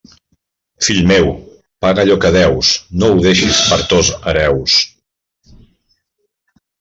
Fill 0.85 1.01
meu, 1.11 1.27
paga 1.85 2.05
allò 2.05 2.15
que 2.23 2.31
deus, 2.37 2.71
no 3.03 3.11
ho 3.11 3.19
deixes 3.27 3.61
per 3.73 3.79
tos 3.93 4.09
hereus. 4.31 4.79